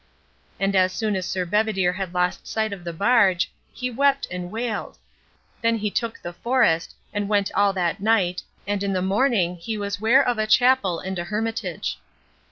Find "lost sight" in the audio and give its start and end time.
2.11-2.73